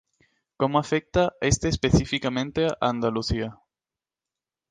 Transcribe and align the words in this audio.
como 0.57 0.79
afecta 0.79 1.33
este 1.41 1.67
específicamente 1.69 2.65
a 2.65 2.75
Andalucía 2.89 3.59